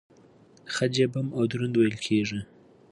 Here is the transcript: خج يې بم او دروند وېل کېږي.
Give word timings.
خج 0.73 0.93
يې 1.01 1.07
بم 1.13 1.27
او 1.37 1.43
دروند 1.51 1.75
وېل 1.77 1.95
کېږي. 2.05 2.39